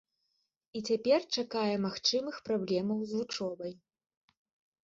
[0.77, 3.73] І цяпер чакае магчымых праблемаў з вучобай.